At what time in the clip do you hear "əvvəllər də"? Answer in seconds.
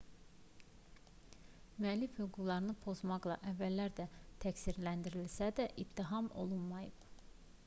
3.53-4.09